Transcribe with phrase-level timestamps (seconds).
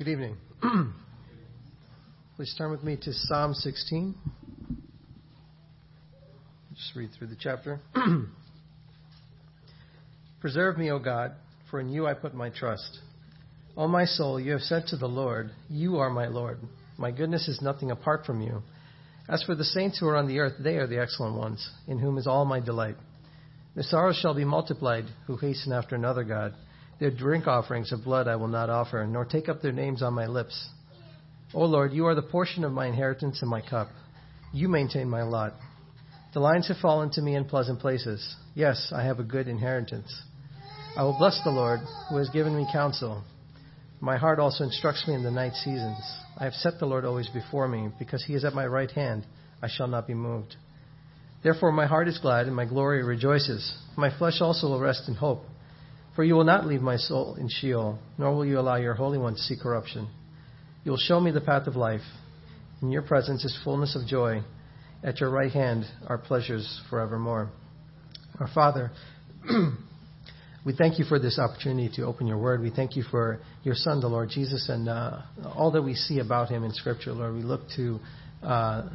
[0.00, 0.38] Good evening.
[2.36, 4.14] Please turn with me to Psalm 16.
[6.74, 7.80] Just read through the chapter.
[10.40, 11.32] Preserve me, O God,
[11.70, 13.00] for in you I put my trust.
[13.76, 16.60] O my soul, you have said to the Lord, You are my Lord.
[16.96, 18.62] My goodness is nothing apart from you.
[19.28, 21.98] As for the saints who are on the earth, they are the excellent ones, in
[21.98, 22.96] whom is all my delight.
[23.74, 26.54] Their sorrows shall be multiplied, who hasten after another God.
[27.00, 30.12] Their drink offerings of blood I will not offer, nor take up their names on
[30.12, 30.68] my lips.
[31.54, 33.88] O Lord, you are the portion of my inheritance and my cup.
[34.52, 35.54] You maintain my lot.
[36.34, 38.36] The lines have fallen to me in pleasant places.
[38.54, 40.14] Yes, I have a good inheritance.
[40.96, 41.80] I will bless the Lord,
[42.10, 43.24] who has given me counsel.
[44.00, 45.98] My heart also instructs me in the night seasons.
[46.38, 49.26] I have set the Lord always before me, because he is at my right hand.
[49.62, 50.56] I shall not be moved.
[51.42, 53.74] Therefore, my heart is glad, and my glory rejoices.
[53.96, 55.44] My flesh also will rest in hope.
[56.16, 59.18] For you will not leave my soul in Sheol, nor will you allow your Holy
[59.18, 60.08] One to see corruption.
[60.84, 62.00] You will show me the path of life.
[62.82, 64.42] In your presence is fullness of joy.
[65.04, 67.50] At your right hand are pleasures forevermore.
[68.40, 68.90] Our Father,
[70.66, 72.60] we thank you for this opportunity to open your word.
[72.60, 75.22] We thank you for your Son, the Lord Jesus, and uh,
[75.54, 77.34] all that we see about him in Scripture, Lord.
[77.34, 78.00] We look to
[78.42, 78.88] uh,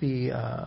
[0.00, 0.30] be.
[0.30, 0.66] Uh,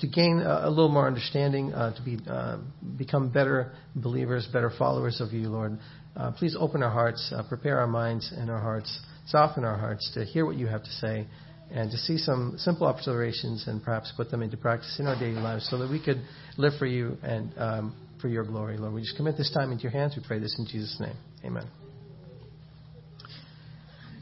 [0.00, 2.58] to gain a, little more understanding, uh, to be uh,
[2.96, 5.78] become better believers, better followers of you, Lord.
[6.16, 10.24] Uh, please open our hearts, prepare our minds and our hearts, soften our hearts to
[10.24, 11.26] hear what you have to say,
[11.70, 15.40] and to see some simple observations and perhaps put them into practice in our daily
[15.40, 16.22] lives, so that we could
[16.56, 18.94] live for you and um, for your glory, Lord.
[18.94, 20.14] We just commit this time into your hands.
[20.16, 21.16] We pray this in Jesus' name.
[21.44, 21.66] Amen.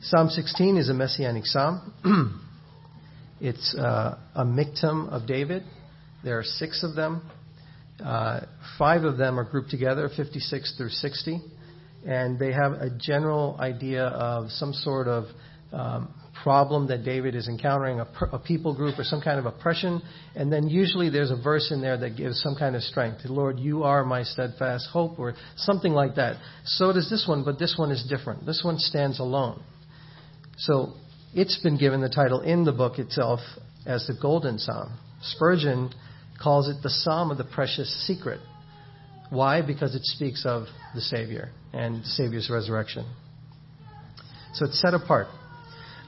[0.02, 2.42] Psalm 16 is a messianic psalm.
[3.40, 5.62] It's uh, a miktam of David.
[6.24, 7.22] There are six of them.
[8.02, 8.40] Uh,
[8.78, 11.40] five of them are grouped together, 56 through 60,
[12.06, 15.24] and they have a general idea of some sort of
[15.72, 20.00] um, problem that David is encountering, a, a, people group or some kind of oppression,
[20.34, 23.20] and then usually there's a verse in there that gives some kind of strength.
[23.24, 26.36] Lord, you are my steadfast hope, or something like that.
[26.64, 28.46] So does this one, but this one is different.
[28.46, 29.62] This one stands alone.
[30.58, 30.94] So
[31.36, 33.40] it's been given the title in the book itself
[33.84, 34.98] as the Golden Psalm.
[35.20, 35.92] Spurgeon
[36.42, 38.40] calls it the Psalm of the Precious Secret.
[39.28, 39.60] Why?
[39.60, 40.64] Because it speaks of
[40.94, 43.04] the Savior and the Savior's resurrection.
[44.54, 45.26] So it's set apart.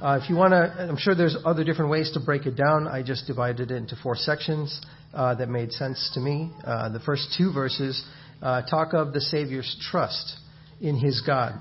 [0.00, 2.87] Uh, if you want to, I'm sure there's other different ways to break it down.
[2.87, 4.81] I just divided it into four sections
[5.12, 6.50] uh, that made sense to me.
[6.65, 8.03] Uh, the first two verses
[8.41, 10.38] uh, talk of the Savior's trust
[10.81, 11.61] in his God.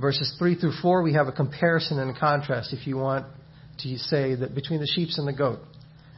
[0.00, 3.26] Verses 3 through 4, we have a comparison and a contrast, if you want
[3.78, 5.60] to say that between the sheep and the goat,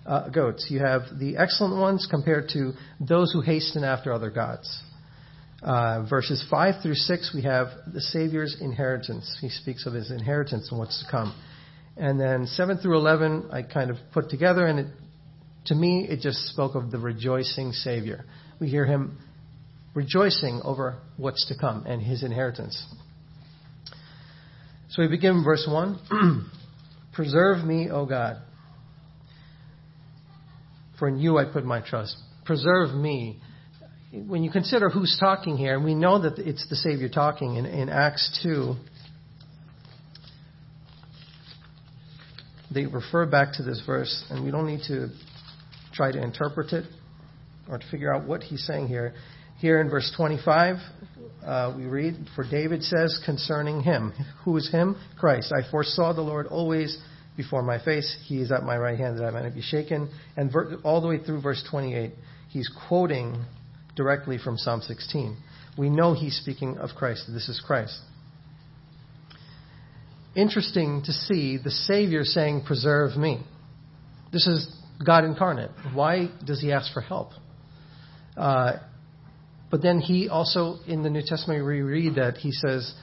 [0.06, 0.66] uh, goats.
[0.68, 4.82] You have the excellent ones compared to those who hasten after other gods.
[5.62, 9.38] Uh, verses 5 through 6, we have the Savior's inheritance.
[9.40, 11.34] He speaks of his inheritance and what's to come.
[11.96, 14.86] And then 7 through 11, I kind of put together, and it,
[15.66, 18.26] to me, it just spoke of the rejoicing Savior.
[18.60, 19.18] We hear him
[19.94, 22.84] rejoicing over what's to come and his inheritance.
[24.94, 26.50] So we begin verse 1.
[27.14, 28.36] Preserve me, O God,
[31.00, 32.16] for in you I put my trust.
[32.44, 33.40] Preserve me.
[34.12, 37.66] When you consider who's talking here, and we know that it's the Savior talking in,
[37.66, 38.76] in Acts 2,
[42.72, 45.08] they refer back to this verse, and we don't need to
[45.92, 46.84] try to interpret it
[47.68, 49.14] or to figure out what he's saying here.
[49.58, 50.76] Here in verse 25,
[51.44, 54.12] uh, we read, For David says concerning him,
[54.44, 54.96] Who is him?
[55.18, 55.52] Christ.
[55.52, 56.98] I foresaw the Lord always
[57.36, 58.16] before my face.
[58.26, 60.10] He is at my right hand that I might not be shaken.
[60.36, 62.12] And ver- all the way through verse 28,
[62.48, 63.44] he's quoting
[63.96, 65.36] directly from Psalm 16.
[65.76, 67.24] We know he's speaking of Christ.
[67.28, 67.98] This is Christ.
[70.34, 73.42] Interesting to see the Savior saying, Preserve me.
[74.32, 74.68] This is
[75.04, 75.70] God incarnate.
[75.92, 77.30] Why does he ask for help?
[78.36, 78.78] Uh,
[79.74, 82.94] but then he also, in the New Testament, we read that he says,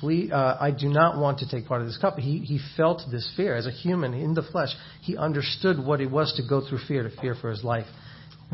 [0.00, 2.18] Please, uh, I do not want to take part of this cup.
[2.18, 3.56] He, he felt this fear.
[3.56, 4.68] As a human in the flesh,
[5.00, 7.86] he understood what it was to go through fear, to fear for his life.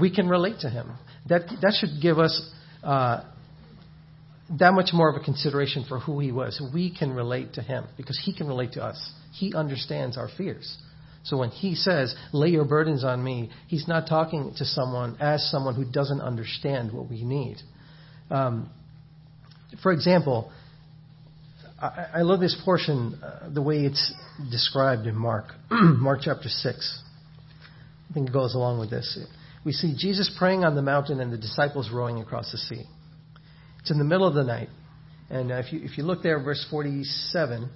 [0.01, 0.93] We can relate to him.
[1.29, 2.41] That, that should give us
[2.85, 3.25] uh,
[4.61, 6.63] that much more of a consideration for who he was.
[6.73, 9.13] We can relate to him because he can relate to us.
[9.33, 10.79] He understands our fears.
[11.25, 15.51] So when he says, lay your burdens on me, he's not talking to someone as
[15.51, 17.57] someone who doesn't understand what we need.
[18.31, 18.71] Um,
[19.83, 20.53] for example,
[21.81, 24.13] I, I, love this portion, uh, the way it's
[24.51, 27.03] described in Mark, Mark chapter 6.
[28.11, 29.19] I think it goes along with this.
[29.65, 32.85] We see Jesus praying on the mountain and the disciples rowing across the sea.
[33.81, 34.69] It's in the middle of the night.
[35.31, 37.71] And uh, if, you, if you look there, verse 47,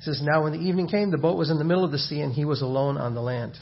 [0.00, 2.20] says, Now when the evening came, the boat was in the middle of the sea,
[2.20, 3.54] and he was alone on the land.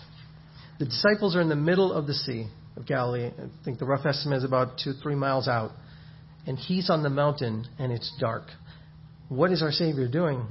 [0.79, 3.27] The disciples are in the middle of the Sea of Galilee.
[3.27, 5.71] I think the rough estimate is about two, three miles out.
[6.47, 8.45] And he's on the mountain, and it's dark.
[9.29, 10.47] What is our Savior doing?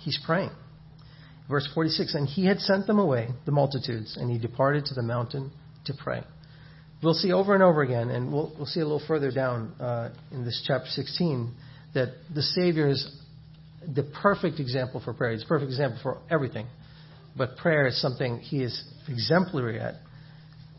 [0.00, 0.50] He's praying.
[1.48, 5.02] Verse 46 And he had sent them away, the multitudes, and he departed to the
[5.02, 5.52] mountain
[5.84, 6.22] to pray.
[7.02, 10.10] We'll see over and over again, and we'll, we'll see a little further down uh,
[10.32, 11.54] in this chapter 16,
[11.94, 13.06] that the Savior is
[13.94, 15.32] the perfect example for prayer.
[15.32, 16.66] He's a perfect example for everything.
[17.36, 19.94] But prayer is something he is exemplary at.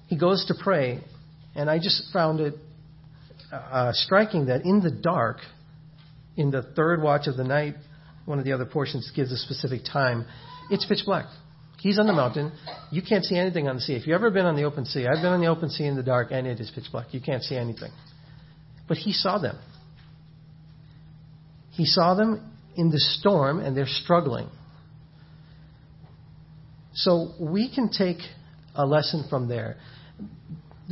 [0.07, 1.01] He goes to pray,
[1.55, 2.55] and I just found it
[3.51, 5.37] uh, striking that in the dark,
[6.35, 7.75] in the third watch of the night,
[8.25, 10.25] one of the other portions gives a specific time,
[10.69, 11.25] it's pitch black.
[11.79, 12.51] He's on the mountain.
[12.91, 13.93] You can't see anything on the sea.
[13.93, 15.95] If you've ever been on the open sea, I've been on the open sea in
[15.95, 17.13] the dark, and it is pitch black.
[17.13, 17.91] You can't see anything.
[18.87, 19.57] But he saw them.
[21.71, 24.47] He saw them in the storm, and they're struggling.
[26.93, 28.17] So we can take
[28.75, 29.77] a lesson from there.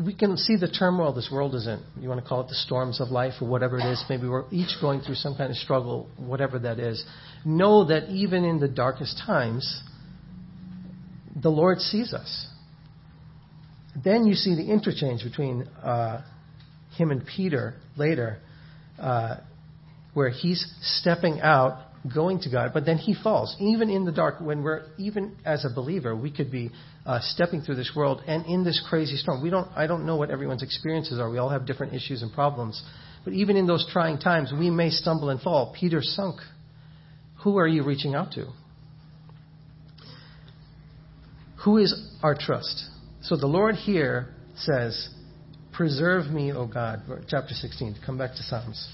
[0.03, 1.81] We can see the turmoil this world is in.
[2.01, 4.03] You want to call it the storms of life or whatever it is.
[4.09, 7.03] Maybe we're each going through some kind of struggle, whatever that is.
[7.45, 9.81] Know that even in the darkest times,
[11.41, 12.47] the Lord sees us.
[14.03, 16.23] Then you see the interchange between uh,
[16.97, 18.39] him and Peter later,
[18.99, 19.37] uh,
[20.15, 21.77] where he's stepping out,
[22.13, 23.53] going to God, but then he falls.
[23.59, 26.71] Even in the dark, when we're, even as a believer, we could be
[27.05, 29.43] uh, stepping through this world and in this crazy storm.
[29.43, 31.29] We don't, I don't know what everyone's experiences are.
[31.29, 32.81] We all have different issues and problems.
[33.25, 35.75] But even in those trying times, we may stumble and fall.
[35.77, 36.39] Peter sunk.
[37.43, 38.47] Who are you reaching out to?
[41.65, 42.85] Who is our trust?
[43.21, 45.09] So the Lord here says,
[45.73, 47.01] Preserve me, O God.
[47.27, 47.97] Chapter 16.
[48.05, 48.87] Come back to Psalms.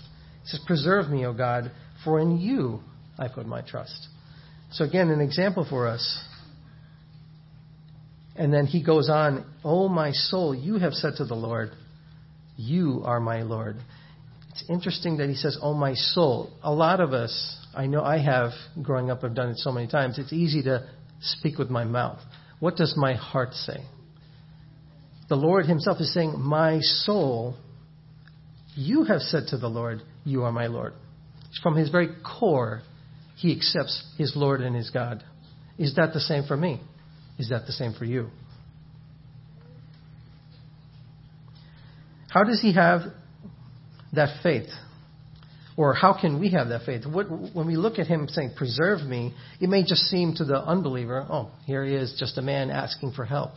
[0.46, 1.72] Says, Preserve me, O God,
[2.04, 2.82] for in you
[3.18, 4.08] I put my trust.
[4.72, 6.24] So again, an example for us.
[8.36, 11.72] And then he goes on, O my soul, you have said to the Lord,
[12.56, 13.78] You are my Lord.
[14.52, 16.52] It's interesting that he says, Oh my soul.
[16.64, 18.52] A lot of us, I know I have,
[18.82, 20.90] growing up, I've done it so many times, it's easy to
[21.20, 22.20] speak with my mouth.
[22.60, 23.84] What does my heart say?
[25.30, 27.56] The Lord Himself is saying, My soul,
[28.76, 30.94] you have said to the Lord, You are my Lord.
[31.62, 32.82] From His very core,
[33.38, 35.24] He accepts His Lord and His God.
[35.78, 36.82] Is that the same for me?
[37.38, 38.30] Is that the same for you?
[42.30, 43.02] How does He have
[44.14, 44.70] that faith?
[45.78, 47.06] Or how can we have that faith?
[47.06, 50.58] What, when we look at him saying, Preserve me, it may just seem to the
[50.58, 53.52] unbeliever, oh, here he is, just a man asking for help,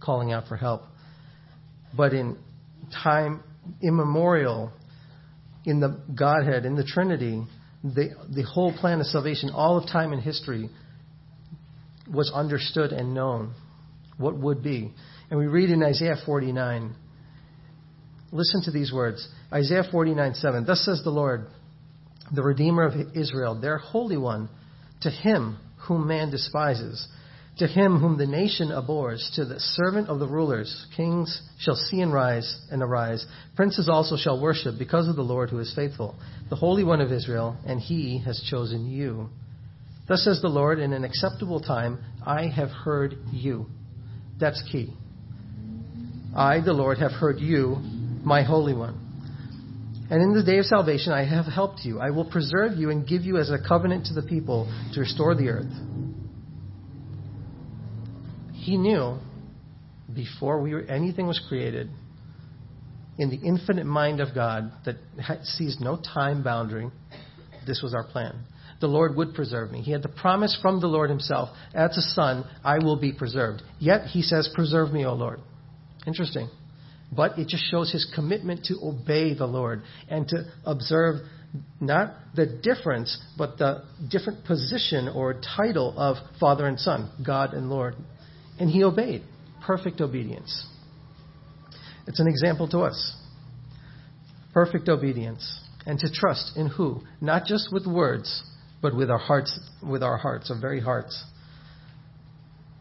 [0.00, 0.82] calling out for help.
[1.96, 2.36] But in
[3.02, 3.42] time
[3.80, 4.72] immemorial,
[5.64, 7.42] in the Godhead, in the Trinity,
[7.82, 10.70] the, the whole plan of salvation, all of time and history,
[12.12, 13.54] was understood and known
[14.16, 14.92] what would be.
[15.30, 16.94] And we read in Isaiah 49,
[18.32, 20.64] listen to these words Isaiah 49 7.
[20.64, 21.46] Thus says the Lord,
[22.32, 24.48] the Redeemer of Israel, their Holy One,
[25.02, 25.58] to him
[25.88, 27.08] whom man despises,
[27.58, 32.00] to him whom the nation abhors, to the servant of the rulers, kings shall see
[32.00, 33.26] and rise and arise.
[33.54, 36.16] Princes also shall worship because of the Lord who is faithful,
[36.48, 39.28] the Holy One of Israel, and he has chosen you.
[40.08, 43.66] Thus says the Lord, in an acceptable time, I have heard you.
[44.40, 44.94] That's key.
[46.34, 47.76] I, the Lord, have heard you,
[48.24, 49.06] my Holy One.
[50.10, 52.00] And in the day of salvation, I have helped you.
[52.00, 55.36] I will preserve you and give you as a covenant to the people to restore
[55.36, 55.72] the earth.
[58.60, 59.18] He knew
[60.14, 61.88] before we were, anything was created,
[63.18, 64.96] in the infinite mind of God that
[65.44, 66.90] sees no time boundary,
[67.66, 68.44] this was our plan.
[68.80, 69.82] The Lord would preserve me.
[69.82, 73.62] He had the promise from the Lord Himself, as a son, I will be preserved.
[73.78, 75.40] Yet He says, Preserve me, O Lord.
[76.06, 76.48] Interesting.
[77.12, 81.16] But it just shows his commitment to obey the Lord and to observe
[81.80, 87.68] not the difference, but the different position or title of Father and Son, God and
[87.68, 87.96] Lord.
[88.60, 89.22] And he obeyed.
[89.66, 90.66] Perfect obedience.
[92.06, 93.16] It's an example to us.
[94.52, 95.60] Perfect obedience.
[95.86, 97.00] And to trust in who?
[97.20, 98.42] Not just with words,
[98.82, 101.24] but with our hearts, with our hearts, our very hearts.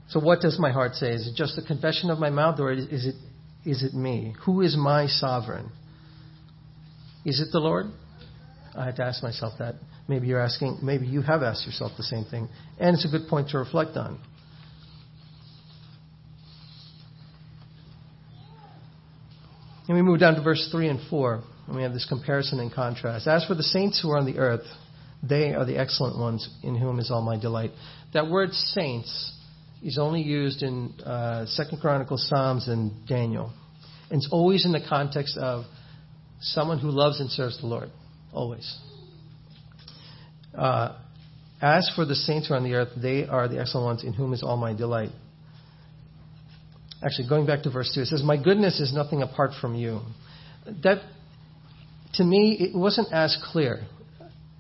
[0.10, 1.12] So what does my heart say?
[1.12, 3.16] Is it just a confession of my mouth or is it
[3.66, 4.36] is it me?
[4.46, 5.70] Who is my sovereign?
[7.26, 7.88] Is it the Lord?
[8.76, 9.76] I had to ask myself that.
[10.08, 12.48] Maybe you're asking, maybe you have asked yourself the same thing.
[12.80, 14.20] And it's a good point to reflect on.
[19.90, 21.42] And we move down to verse 3 and 4.
[21.66, 23.28] And we have this comparison and contrast.
[23.28, 24.66] As for the saints who are on the earth,
[25.28, 27.72] they are the excellent ones in whom is all my delight.
[28.14, 29.34] That word saints
[29.82, 33.52] is only used in uh, Second Chronicles, Psalms, and Daniel.
[34.12, 35.66] And it's always in the context of
[36.40, 37.90] someone who loves and serves the Lord.
[38.32, 38.78] Always.
[40.56, 41.00] Uh,
[41.64, 44.14] as for the saints who are on the earth, they are the excellent ones in
[44.14, 45.10] whom is all my delight.
[47.04, 50.02] Actually, going back to verse 2, it says, My goodness is nothing apart from you.
[50.84, 51.02] That,
[52.16, 53.86] to me, it wasn't as clear.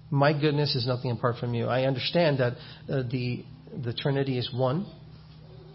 [0.10, 1.65] My goodness is nothing apart from you.
[1.65, 2.53] I understand that
[2.91, 3.43] uh, the,
[3.84, 4.86] the Trinity is one,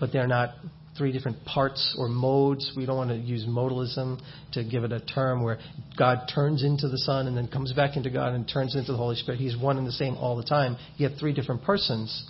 [0.01, 0.55] but they're not
[0.97, 2.73] three different parts or modes.
[2.77, 4.21] We don't want to use modalism
[4.53, 5.59] to give it a term where
[5.99, 8.99] God turns into the Son and then comes back into God and turns into the
[8.99, 9.39] Holy Spirit.
[9.39, 12.25] He's one and the same all the time, yet three different persons.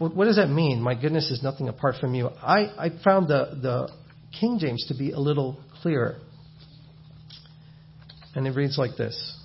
[0.00, 0.80] What, does that mean?
[0.80, 2.28] My goodness is nothing apart from you.
[2.28, 3.90] I, I found the, the
[4.40, 6.16] King James to be a little clearer.
[8.34, 9.36] And it reads like this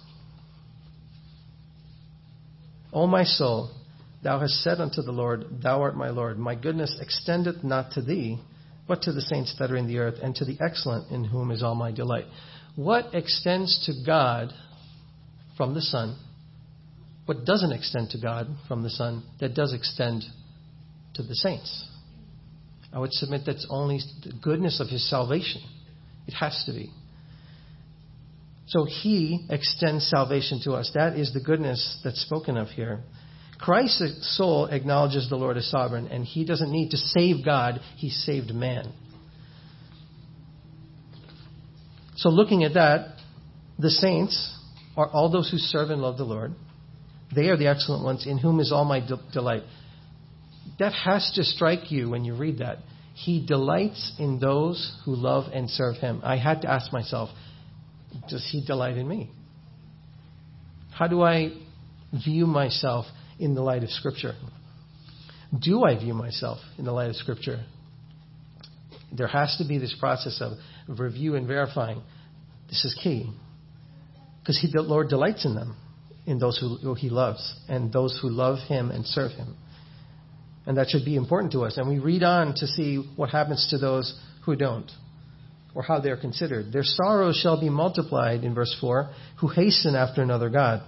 [2.93, 3.69] O my soul,
[4.23, 6.39] Thou hast said unto the Lord, Thou art my Lord.
[6.39, 8.39] My goodness extendeth not to thee,
[8.87, 11.51] but to the saints that are in the earth, and to the excellent in whom
[11.51, 12.27] is all my delight.
[12.77, 14.53] What extends to God
[15.57, 16.17] from the Son?
[17.25, 20.23] What doesn't extend to God from the Son that does extend
[21.15, 21.85] to the saints?
[22.93, 25.61] I would submit that's only the goodness of his salvation.
[26.27, 26.91] It has to be.
[28.67, 30.91] So he extends salvation to us.
[30.95, 33.01] That is the goodness that's spoken of here.
[33.59, 38.09] Christ's soul acknowledges the Lord as sovereign, and he doesn't need to save God, he
[38.09, 38.91] saved man.
[42.17, 43.17] So, looking at that,
[43.77, 44.57] the saints
[44.97, 46.53] are all those who serve and love the Lord.
[47.33, 49.63] They are the excellent ones, in whom is all my de- delight.
[50.79, 52.79] That has to strike you when you read that.
[53.13, 56.21] He delights in those who love and serve him.
[56.23, 57.29] I had to ask myself,
[58.29, 59.31] does he delight in me?
[60.91, 61.53] How do I
[62.25, 63.05] view myself
[63.39, 64.33] in the light of Scripture?
[65.57, 67.63] Do I view myself in the light of Scripture?
[69.11, 70.53] There has to be this process of,
[70.99, 72.01] review and verifying.
[72.67, 73.31] This is key.
[74.39, 75.77] Because the Lord delights in them,
[76.25, 79.55] in those who, who He loves, and those who love Him and serve Him.
[80.65, 81.77] And that should be important to us.
[81.77, 84.89] And we read on to see what happens to those who don't,
[85.73, 86.71] or how they're considered.
[86.71, 90.81] Their sorrows shall be multiplied, in verse 4, who hasten after another God.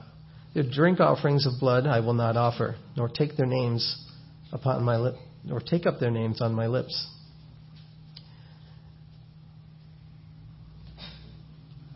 [0.53, 4.03] Their drink offerings of blood I will not offer, nor take their names
[4.51, 7.07] upon my lip, nor take up their names on my lips.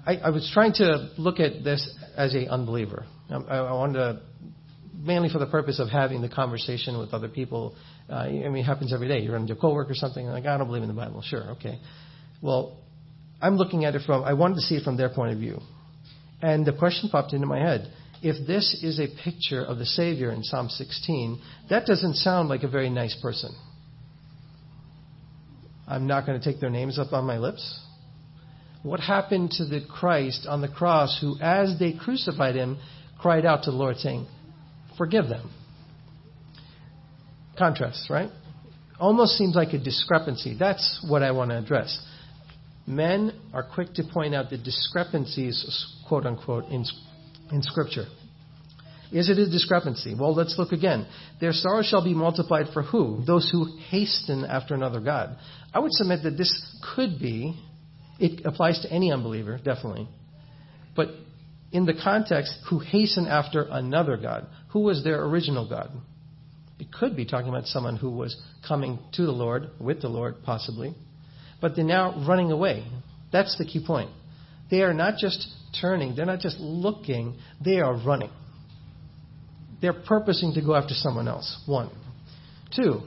[0.05, 3.05] I, I was trying to look at this as a unbeliever.
[3.29, 4.21] Um, I, I wanted to,
[5.01, 7.75] mainly for the purpose of having the conversation with other people.
[8.10, 9.20] Uh, I mean, it happens every day.
[9.20, 11.22] You run into a coworker or something, like, I don't believe in the Bible.
[11.22, 11.79] Sure, okay.
[12.41, 12.77] Well,
[13.41, 15.60] I'm looking at it from, I wanted to see it from their point of view.
[16.41, 17.91] And the question popped into my head
[18.22, 22.63] if this is a picture of the Savior in Psalm 16, that doesn't sound like
[22.63, 23.51] a very nice person.
[25.88, 27.79] I'm not going to take their names up on my lips.
[28.84, 32.77] What happened to the Christ on the cross who, as they crucified him,
[33.20, 34.27] cried out to the Lord, saying,
[35.01, 35.50] Forgive them?
[37.58, 38.29] Contrast, right?
[39.00, 40.55] Almost seems like a discrepancy.
[40.60, 42.00] That's what I want to address.
[42.86, 46.86] Men are quick to point out the discrepancies, quote unquote, in
[47.51, 48.05] in Scripture.
[49.12, 50.13] Is it a discrepancy?
[50.13, 51.08] Well, let's look again.
[51.39, 53.24] Their sorrow shall be multiplied for who?
[53.25, 55.36] Those who hasten after another God.
[55.74, 56.53] I would submit that this
[56.96, 57.60] could be,
[58.20, 60.08] it applies to any unbeliever, definitely.
[60.96, 61.08] But
[61.71, 64.47] in the context, who hasten after another God.
[64.69, 65.91] Who was their original God?
[66.79, 68.35] It could be talking about someone who was
[68.67, 70.95] coming to the Lord, with the Lord, possibly.
[71.61, 72.85] But they're now running away.
[73.31, 74.09] That's the key point.
[74.69, 75.47] They are not just
[75.79, 78.31] turning, they're not just looking, they are running.
[79.81, 81.61] They're purposing to go after someone else.
[81.65, 81.89] One.
[82.75, 83.01] Two,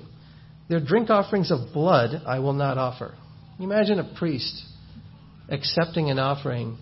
[0.68, 3.14] their drink offerings of blood I will not offer.
[3.58, 4.62] Imagine a priest
[5.48, 6.78] accepting an offering,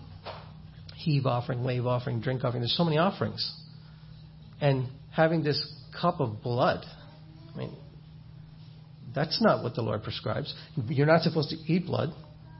[1.03, 2.61] heave offering, wave offering, drink offering.
[2.61, 3.51] There's so many offerings.
[4.61, 5.61] And having this
[5.99, 6.85] cup of blood.
[7.53, 7.75] I mean,
[9.13, 10.53] that's not what the Lord prescribes.
[10.87, 12.09] You're not supposed to eat blood.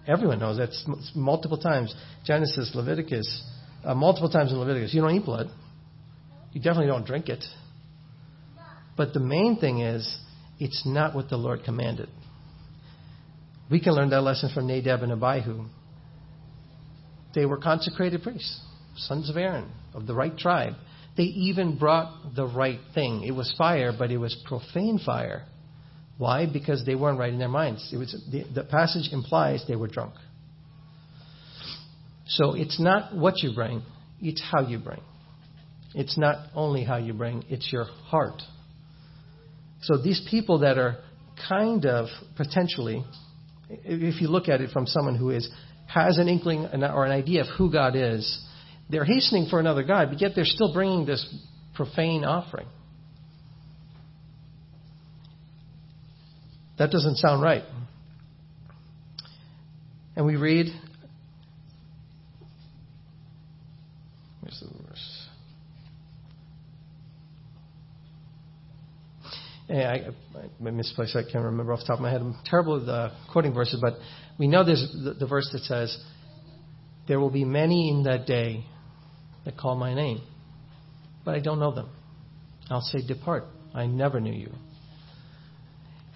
[0.08, 0.70] Everyone knows that
[1.16, 1.96] multiple times.
[2.26, 3.44] Genesis, Leviticus,
[3.86, 4.94] uh, multiple times in Leviticus.
[4.94, 5.48] You don't eat blood.
[6.52, 7.44] You definitely don't drink it.
[8.96, 10.18] But the main thing is,
[10.60, 12.10] it's not what the Lord commanded.
[13.72, 15.66] We can learn that lesson from Nadab and Abihu.
[17.34, 18.62] They were consecrated priests,
[18.96, 20.74] sons of Aaron, of the right tribe.
[21.16, 23.24] They even brought the right thing.
[23.24, 25.46] It was fire, but it was profane fire.
[26.18, 26.46] Why?
[26.52, 27.90] Because they weren't right in their minds.
[27.92, 30.14] It Was, the, the passage implies they were drunk.
[32.28, 33.84] So it's not what you bring,
[34.22, 35.02] it's how you bring.
[35.94, 38.42] It's not only how you bring, it's your heart.
[39.82, 40.98] So these people that are
[41.48, 43.04] kind of potentially,
[43.70, 45.50] if you look at it from someone who is
[45.88, 48.44] has an inkling or an idea of who God is,
[48.90, 51.26] they're hastening for another God, but yet they're still bringing this
[51.74, 52.68] profane offering.
[56.78, 57.64] That doesn't sound right.
[60.16, 60.68] And we read,
[64.42, 65.28] where's the verse?
[69.63, 70.10] Yeah, I,
[70.66, 71.16] I misplaced.
[71.16, 72.22] I can't remember off the top of my head.
[72.22, 73.94] I'm terrible at uh, quoting verses, but
[74.38, 75.98] we know there's the, the verse that says,
[77.08, 78.66] "There will be many in that day
[79.46, 80.22] that call my name,
[81.26, 81.90] but I don't know them.
[82.70, 83.46] I'll say, Depart.
[83.74, 84.52] I never knew you."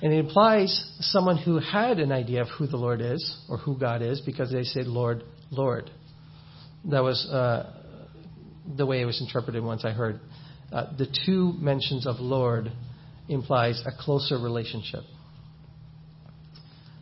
[0.02, 3.80] And it implies someone who had an idea of who the Lord is or who
[3.80, 5.90] God is because they said, Lord, Lord.
[6.86, 7.74] That was uh,
[8.76, 10.20] the way it was interpreted once I heard.
[10.72, 12.72] Uh, the two mentions of Lord
[13.30, 15.04] implies a closer relationship.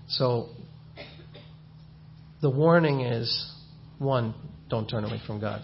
[0.07, 0.49] So
[2.41, 3.51] the warning is
[3.97, 4.33] one,
[4.69, 5.63] don't turn away from God.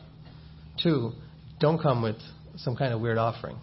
[0.82, 1.12] Two,
[1.60, 2.18] don't come with
[2.58, 3.58] some kind of weird offering.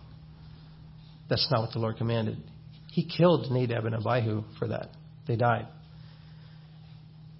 [1.28, 2.38] That's not what the Lord commanded.
[2.90, 4.90] He killed Nadab and Abihu for that.
[5.26, 5.66] They died.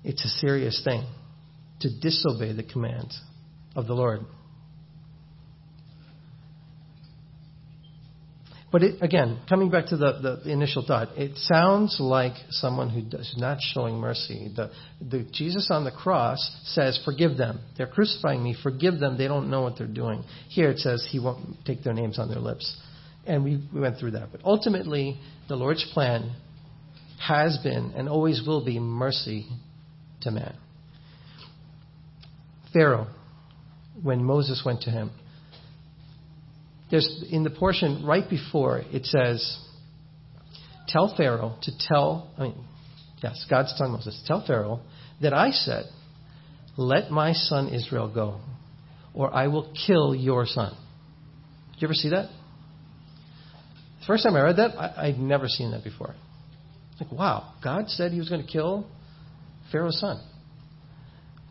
[0.05, 1.07] It's a serious thing
[1.81, 3.19] to disobey the commands
[3.75, 4.21] of the Lord.
[8.71, 13.01] But it, again, coming back to the, the initial thought, it sounds like someone who
[13.19, 14.53] is not showing mercy.
[14.55, 14.71] The,
[15.01, 17.61] the, Jesus on the cross says, Forgive them.
[17.79, 18.55] They're crucifying me.
[18.63, 19.17] Forgive them.
[19.17, 20.23] They don't know what they're doing.
[20.51, 22.79] Here it says he won't take their names on their lips
[23.29, 24.33] and we, we went through that.
[24.33, 26.35] But ultimately, the Lord's plan
[27.21, 29.47] has been and always will be mercy
[30.23, 30.57] to man.
[32.73, 33.09] Pharaoh,
[34.03, 35.11] when Moses went to him,
[36.91, 39.59] there's in the portion right before it says,
[40.89, 42.65] "Tell Pharaoh to tell." I mean,
[43.23, 44.81] yes, God's telling Moses, "Tell Pharaoh
[45.21, 45.87] that I said,
[46.77, 48.41] let my son Israel go,
[49.13, 50.75] or I will kill your son."
[51.73, 52.31] Did you ever see that?
[54.07, 56.15] First time I read that, I, would never seen that before.
[56.99, 58.87] Like, wow, God said he was going to kill
[59.71, 60.19] Pharaoh's son.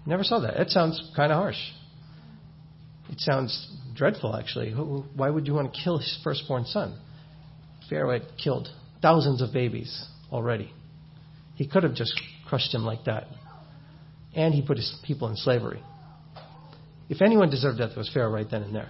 [0.06, 0.60] Never saw that.
[0.60, 1.60] It sounds kind of harsh.
[3.10, 4.72] It sounds dreadful, actually.
[4.72, 6.98] Why would you want to kill his firstborn son?
[7.90, 8.70] Pharaoh had killed
[9.02, 10.72] thousands of babies already.
[11.56, 12.14] He could have just
[12.48, 13.28] crushed him like that.
[14.36, 15.82] And he put his people in slavery.
[17.10, 18.90] If anyone deserved death, it was Pharaoh right then and there.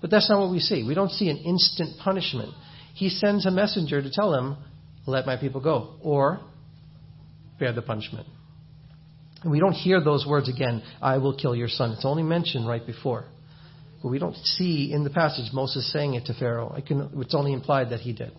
[0.00, 0.84] But that's not what we see.
[0.86, 2.54] We don't see an instant punishment.
[2.94, 4.56] He sends a messenger to tell him,
[5.06, 6.40] let my people go, or
[7.58, 8.26] bear the punishment.
[9.42, 11.92] And we don't hear those words again, I will kill your son.
[11.92, 13.26] It's only mentioned right before.
[14.06, 16.80] But we don't see in the passage Moses saying it to Pharaoh.
[16.86, 18.30] Can, it's only implied that he did.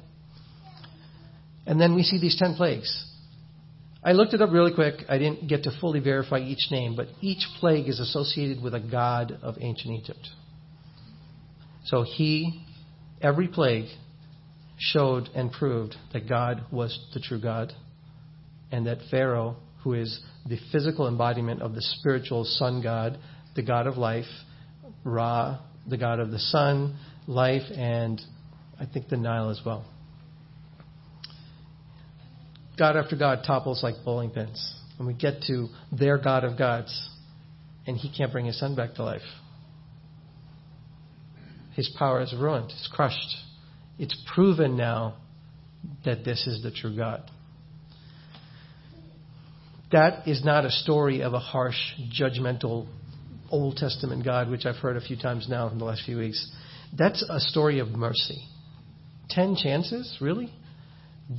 [1.66, 3.06] And then we see these ten plagues.
[4.02, 5.04] I looked it up really quick.
[5.10, 8.80] I didn't get to fully verify each name, but each plague is associated with a
[8.80, 10.30] god of ancient Egypt.
[11.84, 12.64] So he,
[13.22, 13.90] every plague,
[14.80, 17.74] showed and proved that God was the true God,
[18.72, 23.20] and that Pharaoh, who is the physical embodiment of the spiritual sun god,
[23.58, 24.28] the god of life,
[25.08, 28.22] Ra, the god of the sun, life, and
[28.80, 29.86] I think the Nile as well.
[32.78, 34.76] God after God topples like bowling pins.
[35.00, 37.10] And we get to their God of gods,
[37.86, 39.22] and he can't bring his son back to life.
[41.76, 43.38] His power is ruined, it's crushed.
[44.00, 45.16] It's proven now
[46.06, 47.30] that this is the true God.
[49.92, 51.78] That is not a story of a harsh,
[52.12, 52.88] judgmental
[53.50, 56.52] Old Testament God, which I've heard a few times now in the last few weeks.
[56.98, 58.44] That's a story of mercy.
[59.30, 60.18] Ten chances?
[60.22, 60.54] Really?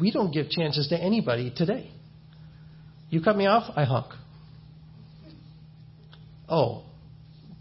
[0.01, 1.91] We don't give chances to anybody today.
[3.11, 4.13] You cut me off, I honk.
[6.49, 6.85] Oh,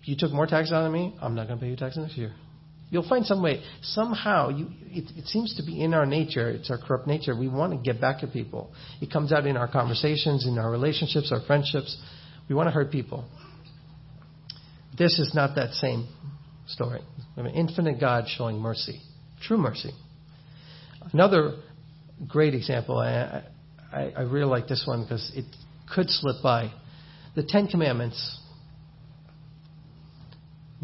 [0.04, 1.16] you took more tax out of me?
[1.22, 2.34] I'm not going to pay you tax next year.
[2.90, 3.62] You'll find some way.
[3.82, 6.50] Somehow, you, it, it, seems to be in our nature.
[6.50, 7.36] It's our corrupt nature.
[7.36, 8.72] We want to get back at people.
[9.02, 11.98] It comes out in our conversations, in our relationships, our friendships.
[12.48, 13.26] We want to hurt people.
[14.98, 16.08] This is not that same
[16.68, 17.02] story.
[17.38, 19.02] I mean, infinite God showing mercy,
[19.42, 19.92] true mercy.
[21.14, 21.56] Another
[22.28, 22.98] great example.
[22.98, 23.44] I,
[23.94, 25.46] I, I really like this one because it
[25.94, 26.72] could slip by.
[27.36, 28.40] The Ten Commandments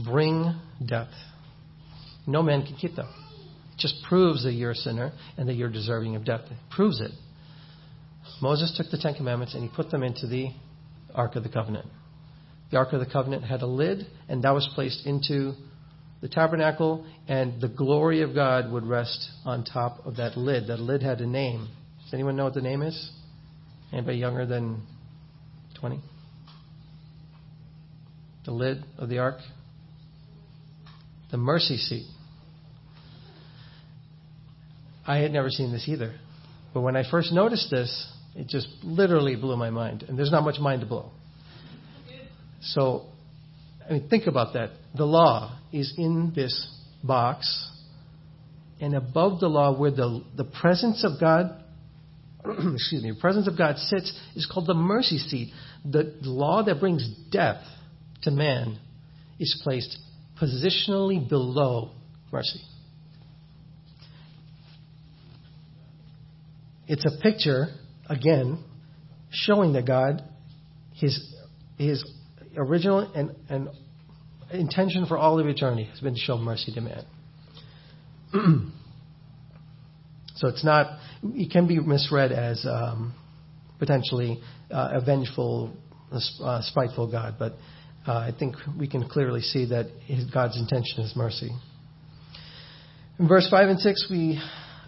[0.04, 0.54] bring
[0.86, 1.10] death.
[2.28, 3.08] No man can keep them.
[3.74, 6.42] It just proves that you're a sinner and that you're deserving of death.
[6.46, 7.12] It proves it.
[8.42, 10.50] Moses took the Ten Commandments and he put them into the
[11.14, 11.88] Ark of the Covenant.
[12.72, 15.54] The Ark of the Covenant had a lid, and that was placed into
[16.22, 20.68] the tabernacle, and the glory of God would rest on top of that lid.
[20.68, 21.68] That lid had a name.
[22.04, 23.12] Does anyone know what the name is?
[23.92, 24.82] Anybody younger than
[25.80, 26.00] 20?
[28.46, 29.40] The lid of the ark?
[31.32, 32.08] The mercy seat.
[35.06, 36.16] I had never seen this either.
[36.74, 40.06] But when I first noticed this, it just literally blew my mind.
[40.08, 41.12] And there's not much mind to blow.
[42.64, 43.08] So,
[43.88, 44.72] I mean, think about that.
[44.96, 46.70] The law is in this
[47.04, 47.70] box,
[48.80, 51.64] and above the law, where the, the presence of God,
[52.46, 55.52] excuse me, the presence of God sits, is called the mercy seat.
[55.86, 57.64] The law that brings death
[58.24, 58.80] to man
[59.40, 59.98] is placed
[60.42, 61.92] positionally below
[62.32, 62.62] mercy.
[66.88, 67.68] It's a picture,
[68.10, 68.64] again,
[69.32, 70.24] showing that God,
[70.94, 71.34] his,
[71.78, 72.04] his
[72.58, 73.70] original and, and
[74.52, 77.06] intention for all of eternity has been to show mercy to man.
[80.36, 83.14] so it's not, it can be misread as um,
[83.80, 84.40] potentially
[84.72, 85.76] uh, a vengeful,
[86.12, 87.54] uh, spiteful God, but
[88.08, 91.52] uh, I think we can clearly see that his, God's intention is mercy.
[93.20, 94.42] In verse 5 and 6, we,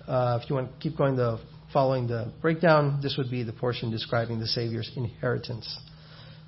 [0.07, 1.39] uh, if you want to keep going the
[1.71, 5.77] following the breakdown, this would be the portion describing the Savior's inheritance.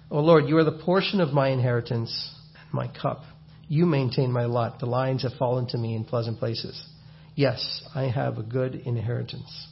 [0.09, 3.23] O Lord, you are the portion of my inheritance and my cup.
[3.67, 4.79] You maintain my lot.
[4.79, 6.81] The lines have fallen to me in pleasant places.
[7.35, 9.67] Yes, I have a good inheritance.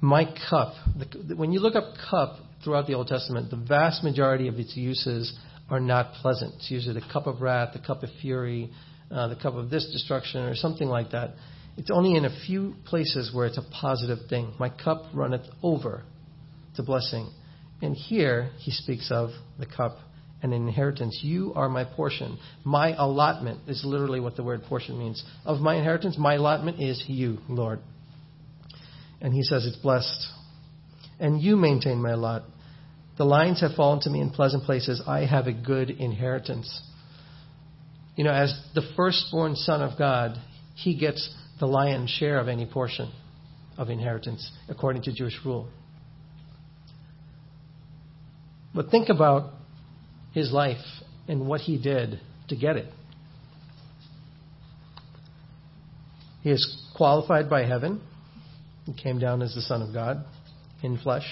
[0.00, 0.74] My cup.
[1.36, 5.36] When you look up cup throughout the Old Testament, the vast majority of its uses
[5.68, 6.54] are not pleasant.
[6.56, 8.70] It's usually the cup of wrath, the cup of fury,
[9.10, 11.34] uh, the cup of this destruction, or something like that.
[11.78, 14.52] It's only in a few places where it's a positive thing.
[14.58, 16.02] My cup runneth over.
[16.76, 17.28] A blessing.
[17.82, 19.98] And here he speaks of the cup
[20.44, 21.18] and inheritance.
[21.24, 22.38] You are my portion.
[22.62, 25.24] My allotment is literally what the word portion means.
[25.44, 27.80] Of my inheritance, my allotment is you, Lord.
[29.20, 30.28] And he says it's blessed.
[31.18, 32.44] And you maintain my lot.
[33.16, 35.02] The lines have fallen to me in pleasant places.
[35.04, 36.80] I have a good inheritance.
[38.14, 40.38] You know, as the firstborn son of God,
[40.76, 41.28] he gets
[41.60, 43.12] the lion's share of any portion
[43.76, 45.68] of inheritance according to Jewish rule.
[48.74, 49.52] But think about
[50.32, 50.84] his life
[51.26, 52.92] and what he did to get it.
[56.42, 58.00] He is qualified by heaven.
[58.86, 60.24] He came down as the Son of God
[60.82, 61.26] in flesh.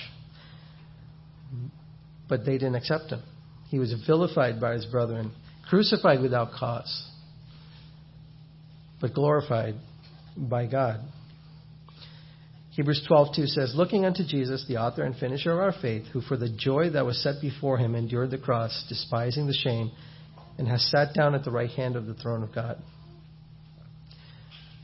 [2.29, 3.23] But they didn't accept him.
[3.69, 5.33] He was vilified by his brethren
[5.69, 7.11] crucified without cause,
[9.01, 9.75] but glorified
[10.37, 11.01] by God.
[12.71, 16.37] Hebrews 12:2 says, "Looking unto Jesus, the author and finisher of our faith, who for
[16.37, 19.91] the joy that was set before him endured the cross, despising the shame,
[20.59, 22.77] and has sat down at the right hand of the throne of God."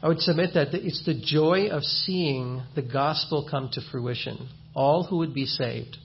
[0.03, 4.49] I would submit that it's the joy of seeing the gospel come to fruition.
[4.75, 5.99] All who would be saved.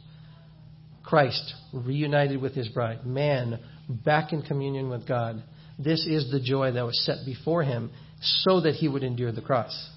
[1.03, 5.41] Christ reunited with his bride, man back in communion with God.
[5.79, 9.41] This is the joy that was set before him so that he would endure the
[9.41, 9.89] cross.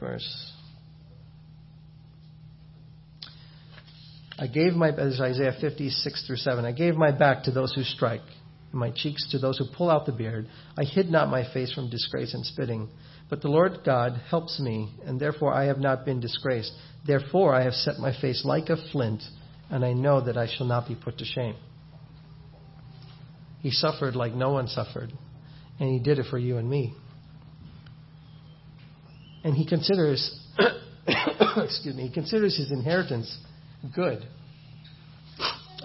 [0.00, 0.52] Verse.
[4.38, 7.82] I gave my, as Isaiah 56 through 7, I gave my back to those who
[7.82, 8.22] strike,
[8.72, 10.48] my cheeks to those who pull out the beard.
[10.78, 12.88] I hid not my face from disgrace and spitting.
[13.28, 16.72] But the Lord God helps me, and therefore I have not been disgraced.
[17.06, 19.22] Therefore I have set my face like a flint,
[19.70, 21.54] and I know that I shall not be put to shame.
[23.60, 25.12] He suffered like no one suffered,
[25.78, 26.94] and he did it for you and me.
[29.44, 30.38] And he considers,
[31.56, 33.36] excuse me, he considers his inheritance
[33.94, 34.26] good.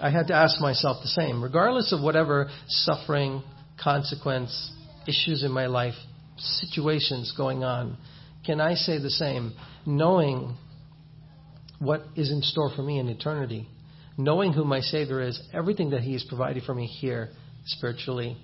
[0.00, 1.42] I had to ask myself the same.
[1.42, 3.42] Regardless of whatever suffering,
[3.82, 4.72] consequence,
[5.08, 5.94] issues in my life
[6.36, 7.96] situations going on,
[8.44, 9.54] can I say the same?
[9.86, 10.56] Knowing
[11.78, 13.68] what is in store for me in eternity,
[14.18, 17.30] knowing who my Savior is, everything that He has provided for me here,
[17.66, 18.36] spiritually,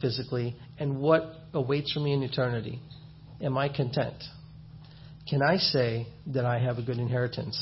[0.00, 1.22] physically, and what
[1.54, 2.80] awaits for me in eternity,
[3.40, 4.22] am I content?
[5.28, 7.58] Can I say that I have a good inheritance?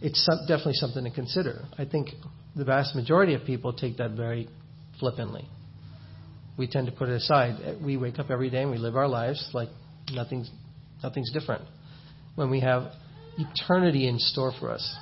[0.00, 1.64] It's definitely something to consider.
[1.76, 2.08] I think
[2.56, 4.48] the vast majority of people take that very
[4.98, 5.46] flippantly
[6.60, 7.78] we tend to put it aside.
[7.82, 9.70] We wake up every day and we live our lives like
[10.12, 10.50] nothing's,
[11.02, 11.64] nothing's different.
[12.34, 12.92] When we have
[13.38, 14.96] eternity in store for us,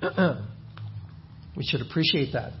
[1.56, 2.52] We should appreciate that.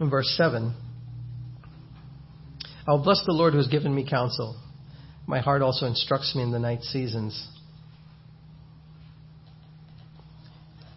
[0.00, 0.74] In verse 7,
[2.86, 4.60] I will bless the Lord who has given me counsel.
[5.26, 7.48] My heart also instructs me in the night seasons.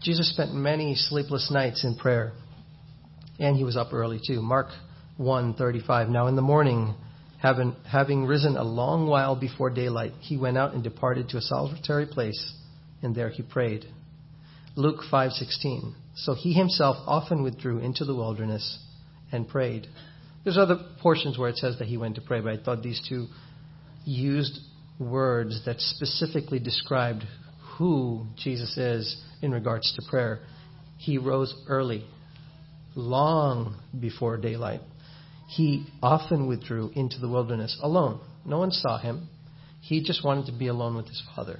[0.01, 2.33] Jesus spent many sleepless nights in prayer,
[3.39, 4.41] and he was up early too.
[4.41, 4.67] Mark
[5.19, 6.09] 1:35.
[6.09, 6.93] Now in the morning,
[7.39, 11.41] having, having risen a long while before daylight, he went out and departed to a
[11.41, 12.53] solitary place,
[13.01, 13.85] and there he prayed.
[14.75, 15.93] Luke 5:16.
[16.15, 18.79] So he himself often withdrew into the wilderness
[19.31, 19.87] and prayed.
[20.43, 23.01] There's other portions where it says that he went to pray, but I thought these
[23.07, 23.27] two
[24.05, 24.59] used
[24.99, 27.23] words that specifically described
[27.77, 30.39] who Jesus is in regards to prayer.
[30.97, 32.05] He rose early,
[32.95, 34.81] long before daylight.
[35.47, 38.19] He often withdrew into the wilderness alone.
[38.45, 39.29] No one saw him.
[39.81, 41.59] He just wanted to be alone with his Father.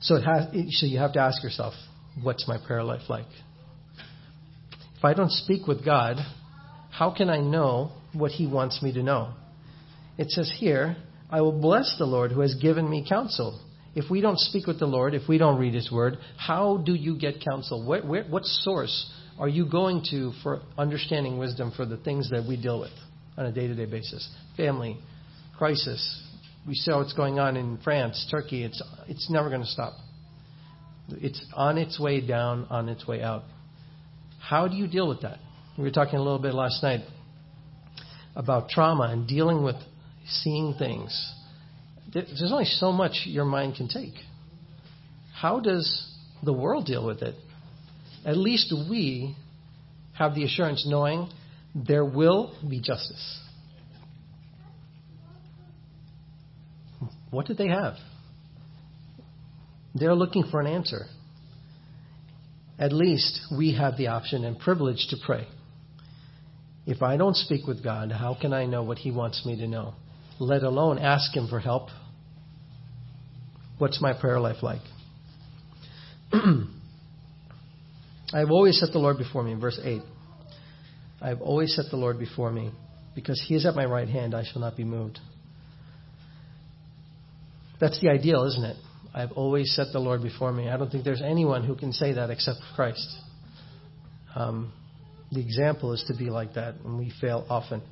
[0.00, 1.74] So, has, so you have to ask yourself,
[2.20, 3.26] what's my prayer life like?
[4.98, 6.16] If I don't speak with God,
[6.90, 9.34] how can I know what He wants me to know?
[10.18, 10.96] It says here,
[11.30, 13.60] I will bless the Lord who has given me counsel.
[13.94, 16.94] If we don't speak with the Lord, if we don't read His Word, how do
[16.94, 17.86] you get counsel?
[17.86, 22.44] Where, where, what source are you going to for understanding wisdom for the things that
[22.46, 22.92] we deal with
[23.36, 24.28] on a day to day basis?
[24.56, 24.98] Family,
[25.56, 26.22] crisis.
[26.66, 28.64] We saw what's going on in France, Turkey.
[28.64, 29.94] It's, it's never going to stop.
[31.08, 33.44] It's on its way down, on its way out.
[34.38, 35.38] How do you deal with that?
[35.76, 37.00] We were talking a little bit last night
[38.36, 39.76] about trauma and dealing with
[40.26, 41.32] seeing things.
[42.12, 44.14] There's only so much your mind can take.
[45.34, 46.10] How does
[46.42, 47.34] the world deal with it?
[48.24, 49.36] At least we
[50.14, 51.28] have the assurance knowing
[51.74, 53.40] there will be justice.
[57.30, 57.94] What did they have?
[59.94, 61.06] They're looking for an answer
[62.82, 65.46] at least we have the option and privilege to pray.
[66.84, 69.68] If I don't speak with God, how can I know what He wants me to
[69.68, 69.94] know?
[70.40, 71.90] Let alone ask Him for help.
[73.78, 74.80] What's my prayer life like?
[78.32, 80.02] I've always set the Lord before me, in verse 8.
[81.20, 82.72] I've always set the Lord before me.
[83.14, 85.18] Because He is at my right hand, I shall not be moved.
[87.78, 88.76] That's the ideal, isn't it?
[89.14, 90.70] I've always set the Lord before me.
[90.70, 93.06] I don't think there's anyone who can say that except Christ.
[94.34, 94.72] Um,
[95.30, 97.82] the example is to be like that, and we fail often.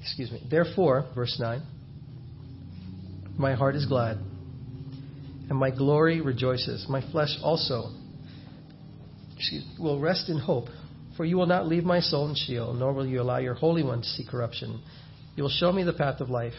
[0.00, 0.42] Excuse me.
[0.50, 1.62] Therefore, verse 9,
[3.38, 4.18] my heart is glad,
[5.50, 6.86] and my glory rejoices.
[6.88, 7.90] My flesh also
[9.78, 10.68] will rest in hope,
[11.16, 13.82] for you will not leave my soul in Sheol, nor will you allow your Holy
[13.82, 14.80] One to see corruption.
[15.34, 16.54] You will show me the path of life.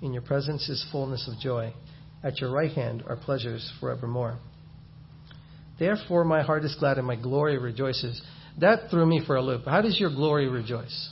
[0.00, 1.74] In your presence is fullness of joy.
[2.22, 4.38] At your right hand are pleasures forevermore.
[5.78, 8.22] Therefore, my heart is glad and my glory rejoices.
[8.60, 9.64] That threw me for a loop.
[9.64, 11.10] How does your glory rejoice?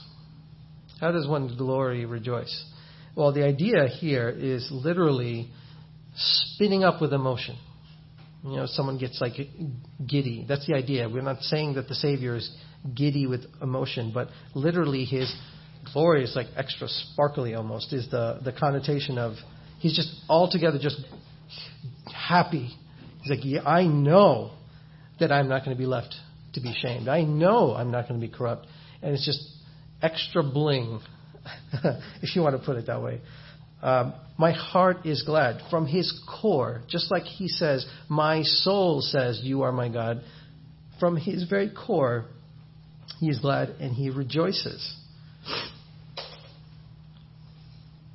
[1.00, 2.64] How does one's glory rejoice?
[3.16, 5.50] Well, the idea here is literally
[6.14, 7.56] spinning up with emotion.
[8.44, 9.34] You know, someone gets like
[10.06, 10.44] giddy.
[10.46, 11.08] That's the idea.
[11.08, 12.54] We're not saying that the Savior is
[12.94, 15.34] giddy with emotion, but literally his
[15.92, 19.34] glory is like extra sparkly almost, is the, the connotation of
[19.78, 21.00] he's just altogether just
[22.14, 22.70] happy.
[23.22, 24.52] He's like, yeah, I know
[25.20, 26.14] that I'm not going to be left
[26.54, 27.08] to be shamed.
[27.08, 28.66] I know I'm not going to be corrupt.
[29.02, 29.40] And it's just
[30.02, 31.00] extra bling,
[32.22, 33.20] if you want to put it that way.
[33.84, 39.40] Um, my heart is glad from his core, just like he says, My soul says,
[39.42, 40.22] You are my God.
[40.98, 42.24] From his very core,
[43.20, 44.96] he is glad and he rejoices.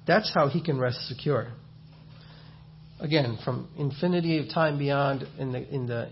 [0.07, 1.49] That's how he can rest secure.
[2.99, 6.09] Again, from infinity of time beyond, in the, in the,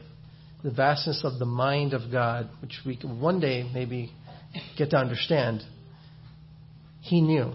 [0.63, 4.11] the vastness of the mind of God, which we can one day maybe
[4.77, 5.63] get to understand,
[7.01, 7.53] he knew,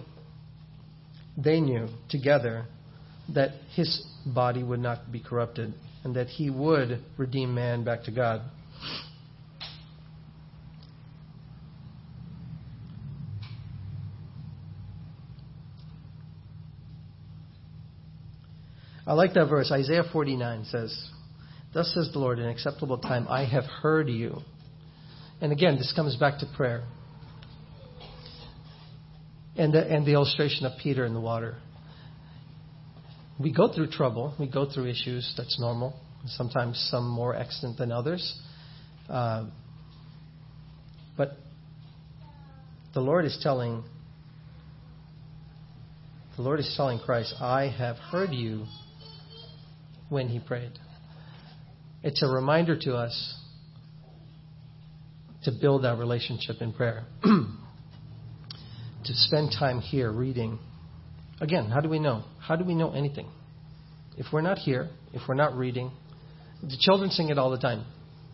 [1.36, 2.66] they knew together
[3.34, 8.10] that his body would not be corrupted and that he would redeem man back to
[8.10, 8.42] God.
[19.06, 19.70] I like that verse.
[19.72, 21.10] Isaiah 49 says,
[21.74, 24.38] Thus says the Lord, in acceptable time I have heard you.
[25.40, 26.84] And again, this comes back to prayer.
[29.62, 31.54] And the, and the illustration of Peter in the water.
[33.38, 35.94] We go through trouble, we go through issues, that's normal.
[36.26, 38.40] Sometimes some more extant than others.
[39.08, 39.46] Uh,
[41.16, 41.36] but
[42.92, 43.84] the Lord is telling
[46.36, 48.64] the Lord is telling Christ, I have heard you
[50.08, 50.72] when he prayed.
[52.02, 53.36] It's a reminder to us
[55.44, 57.04] to build that relationship in prayer,
[59.04, 60.58] to spend time here reading.
[61.40, 62.24] Again, how do we know?
[62.40, 63.28] How do we know anything?
[64.16, 65.90] If we're not here, if we're not reading,
[66.62, 67.84] the children sing it all the time.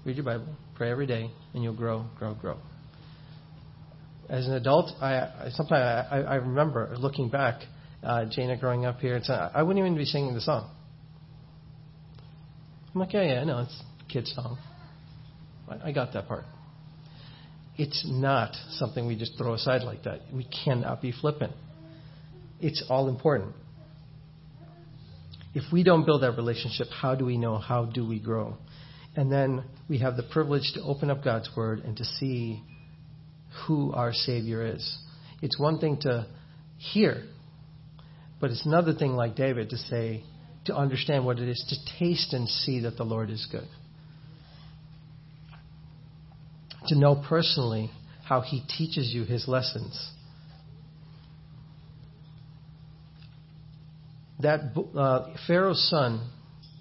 [0.04, 2.58] Read your Bible, pray every day, and you'll grow, grow, grow.
[4.28, 7.62] As an adult, I, I sometimes I, I remember looking back,
[8.02, 10.70] uh, Jana growing up here, and uh, I wouldn't even be singing the song.
[12.94, 14.58] I'm like, yeah, yeah, I know it's a kid's song.
[15.68, 16.44] I, I got that part.
[17.78, 20.20] It's not something we just throw aside like that.
[20.32, 21.52] We cannot be flippant.
[22.60, 23.54] It's all important.
[25.54, 27.56] If we don't build that relationship, how do we know?
[27.56, 28.56] How do we grow?
[29.16, 32.62] And then we have the privilege to open up God's Word and to see
[33.66, 34.98] who our Savior is.
[35.40, 36.26] It's one thing to
[36.76, 37.24] hear,
[38.40, 40.24] but it's another thing, like David, to say,
[40.66, 43.68] to understand what it is, to taste and see that the Lord is good.
[46.88, 47.90] To know personally
[48.24, 50.10] how He teaches you His lessons.
[54.40, 56.30] That uh, Pharaoh's son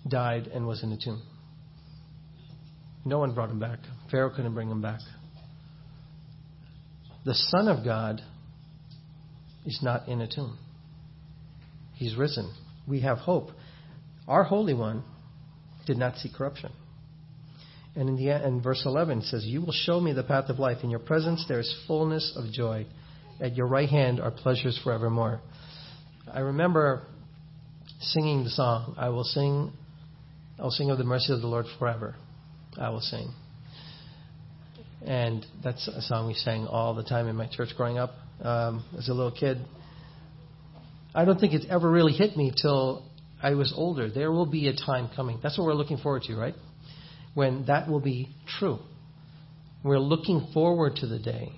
[0.07, 1.21] died and was in a tomb.
[3.07, 3.79] No one brought him back.
[4.11, 4.99] Pharaoh couldn't bring him back.
[7.25, 8.21] The Son of God
[9.65, 10.57] is not in a tomb.
[11.93, 12.53] He's risen.
[12.87, 13.49] We have hope.
[14.27, 15.03] Our Holy One
[15.85, 16.71] did not see corruption.
[17.97, 20.83] And in the end, verse 11 says, "You will show me the path of life.
[20.83, 22.85] In your presence there is fullness of joy.
[23.39, 25.41] At your right hand are pleasures forevermore."
[26.31, 27.07] I remember
[27.99, 29.73] singing the song, "I will sing,
[30.59, 32.15] I will sing of the mercy of the Lord forever.
[32.77, 33.31] I will sing."
[35.03, 38.83] And that's a song we sang all the time in my church growing up um,
[38.95, 39.57] as a little kid.
[41.15, 43.05] I don't think it's ever really hit me till
[43.41, 44.07] I was older.
[44.07, 45.39] There will be a time coming.
[45.41, 46.53] That's what we're looking forward to, right?
[47.37, 48.79] When that will be true.
[49.83, 51.51] We're looking forward to the day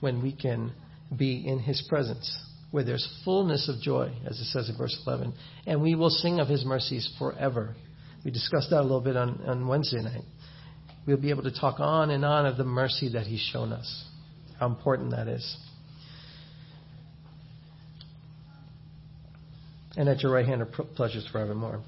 [0.00, 0.72] when we can
[1.16, 2.36] be in His presence,
[2.72, 5.32] where there's fullness of joy, as it says in verse 11,
[5.68, 7.76] and we will sing of His mercies forever.
[8.24, 10.24] We discussed that a little bit on, on Wednesday night
[11.06, 14.06] we'll be able to talk on and on of the mercy that He's shown us,
[14.58, 15.56] how important that is.
[19.96, 21.84] And at your right hand are pleasures forevermore.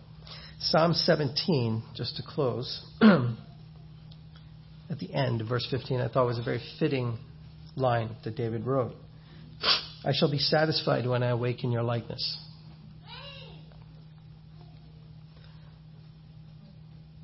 [0.66, 3.18] Psalm 17, just to close, at
[5.01, 7.18] the end, verse 15, I thought was a very fitting
[7.75, 8.94] line that David wrote.
[10.05, 12.38] I shall be satisfied when I awake in your likeness.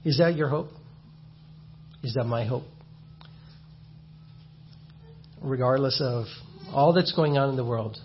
[0.05, 0.71] Is that your hope?
[2.03, 2.65] Is that my hope?
[5.41, 6.25] Regardless of
[6.73, 7.99] all that's going on in the world,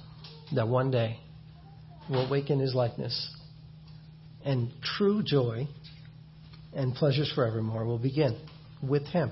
[0.53, 1.17] that one day
[2.07, 3.35] we'll awaken his likeness
[4.43, 5.67] and true joy
[6.73, 8.37] and pleasures forevermore will begin
[8.81, 9.31] with him.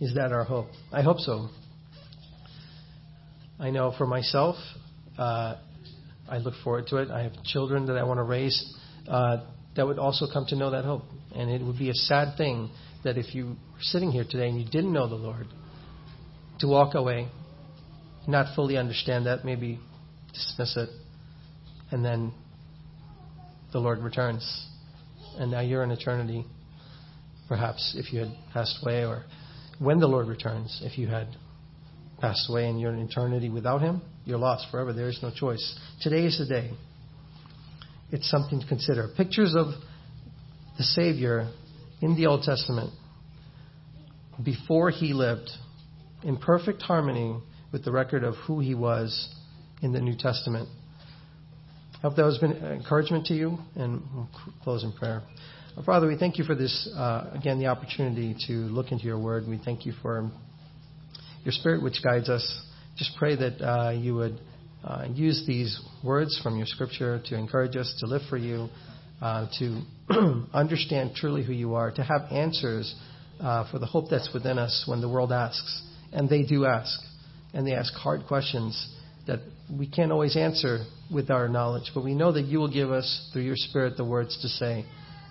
[0.00, 0.68] Is that our hope?
[0.92, 1.48] I hope so.
[3.58, 4.56] I know for myself,
[5.18, 5.56] uh,
[6.28, 7.10] I look forward to it.
[7.10, 8.74] I have children that I want to raise
[9.06, 9.38] uh,
[9.76, 11.02] that would also come to know that hope.
[11.34, 12.70] And it would be a sad thing
[13.04, 15.46] that if you were sitting here today and you didn't know the Lord,
[16.60, 17.28] to walk away,
[18.26, 19.80] not fully understand that, maybe
[20.32, 20.90] dismiss it,
[21.90, 22.32] and then
[23.72, 24.66] the Lord returns.
[25.38, 26.44] And now you're in eternity,
[27.48, 29.24] perhaps if you had passed away, or
[29.78, 31.28] when the Lord returns, if you had
[32.20, 34.92] passed away and you're in eternity without Him, you're lost forever.
[34.92, 35.78] There is no choice.
[36.02, 36.70] Today is the day.
[38.10, 39.08] It's something to consider.
[39.16, 39.68] Pictures of
[40.76, 41.50] the Savior
[42.00, 42.92] in the Old Testament
[44.42, 45.50] before he lived
[46.22, 47.36] in perfect harmony
[47.72, 49.34] with the record of who he was
[49.82, 50.68] in the New Testament.
[52.00, 54.28] I hope that has been encouragement to you, and we'll
[54.62, 55.22] close in prayer.
[55.84, 59.46] Father, we thank you for this, uh, again, the opportunity to look into your word.
[59.46, 60.30] We thank you for
[61.44, 62.64] your spirit which guides us.
[62.96, 64.40] Just pray that uh, you would
[64.82, 68.68] uh, use these words from your scripture to encourage us to live for you,
[69.20, 69.82] uh, to
[70.54, 72.94] understand truly who you are, to have answers
[73.40, 75.82] uh, for the hope that's within us when the world asks.
[76.14, 76.98] And they do ask.
[77.52, 78.88] And they ask hard questions
[79.26, 79.40] that
[79.78, 81.90] we can't always answer with our knowledge.
[81.94, 84.84] But we know that you will give us, through your Spirit, the words to say.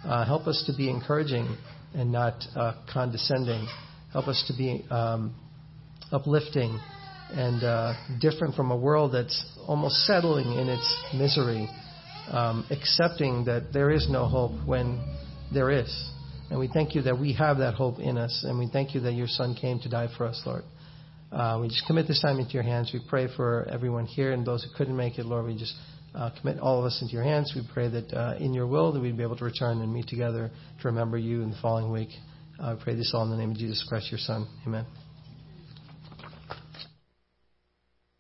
[0.04, 1.58] Uh, help us to be encouraging
[1.94, 3.68] and not uh, condescending.
[4.12, 5.36] Help us to be um,
[6.12, 6.80] uplifting
[7.32, 11.70] and uh, different from a world that's almost settling in its misery
[12.32, 15.02] um, accepting that there is no hope when
[15.54, 16.12] there is.
[16.50, 19.02] And we thank you that we have that hope in us, and we thank you
[19.02, 20.64] that your Son came to die for us, Lord.
[21.32, 22.90] Uh, we just commit this time into your hands.
[22.94, 25.46] We pray for everyone here and those who couldn't make it, Lord.
[25.46, 25.76] We just
[26.16, 27.54] uh, commit all of us into your hands.
[27.56, 30.08] We pray that uh, in your will that we'd be able to return and meet
[30.08, 30.50] together
[30.82, 32.10] to remember you in the following week.
[32.60, 34.48] I pray this all in the name of Jesus Christ, your Son.
[34.66, 34.86] Amen.